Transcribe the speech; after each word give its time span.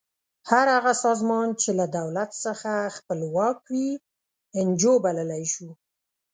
هر 0.51 0.67
هغه 0.75 0.93
سازمان 1.03 1.47
چې 1.61 1.69
له 1.79 1.85
دولت 1.97 2.29
څخه 2.45 2.71
خپلواک 2.97 3.57
وي 3.71 3.89
انجو 4.59 4.93
بللی 5.03 5.43
شو. 5.53 5.69